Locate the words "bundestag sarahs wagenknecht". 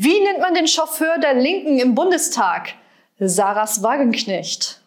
1.96-4.77